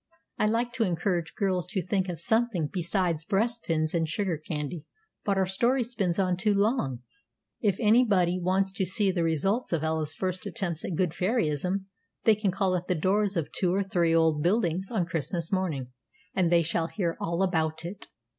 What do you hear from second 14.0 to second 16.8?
old buildings on Christmas morning, and they